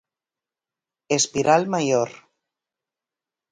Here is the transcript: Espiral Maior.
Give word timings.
Espiral 1.17 1.63
Maior. 1.73 2.09